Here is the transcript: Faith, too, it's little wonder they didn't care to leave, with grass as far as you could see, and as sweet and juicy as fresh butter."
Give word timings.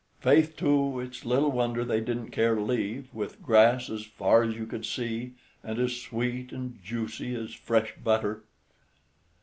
Faith, 0.19 0.55
too, 0.57 0.99
it's 0.99 1.25
little 1.25 1.51
wonder 1.51 1.85
they 1.85 2.01
didn't 2.01 2.31
care 2.31 2.55
to 2.55 2.61
leave, 2.61 3.13
with 3.13 3.39
grass 3.43 3.87
as 3.87 4.03
far 4.03 4.41
as 4.41 4.55
you 4.55 4.65
could 4.65 4.83
see, 4.83 5.35
and 5.63 5.77
as 5.77 5.95
sweet 6.01 6.51
and 6.51 6.81
juicy 6.81 7.35
as 7.35 7.53
fresh 7.53 7.93
butter." 8.03 8.43